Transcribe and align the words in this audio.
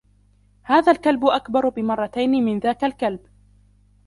هذا 0.63 0.91
الكلب 0.91 1.25
أكبر 1.25 1.69
بمرتين 1.69 2.29
من 2.43 2.59
ذاك 2.59 2.83
الكلب. 2.83 3.19